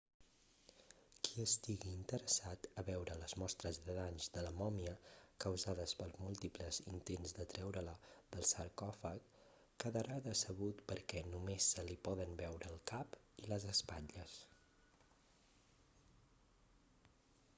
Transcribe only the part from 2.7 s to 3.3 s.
a veure